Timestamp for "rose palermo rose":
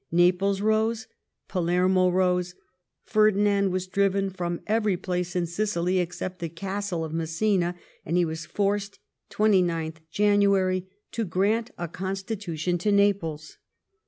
0.61-2.55